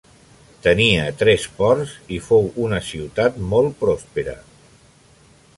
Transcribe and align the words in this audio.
Tenia 0.67 1.03
tres 1.19 1.45
ports 1.59 1.93
i 2.17 2.19
fou 2.29 2.49
una 2.65 2.81
ciutat 2.89 3.39
molt 3.53 3.79
prospera. 3.85 4.39